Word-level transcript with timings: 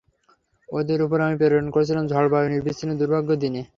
ওদের 0.69 0.99
উপর 1.05 1.17
আমি 1.21 1.35
প্রেরণ 1.39 1.65
করেছিলাম 1.71 2.03
ঝড়-বায়ু 2.07 2.47
নিরবচ্ছিন্ন 2.49 2.91
দুর্ভাগ্যের 2.99 3.39
দিনে। 3.43 3.61